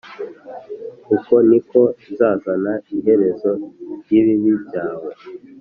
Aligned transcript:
Uko 1.15 1.35
ni 1.49 1.59
ko 1.69 1.81
nzazana 2.09 2.73
iherezo 2.97 3.51
ry 4.01 4.11
ibibi 4.19 4.53
byawe 4.65 5.11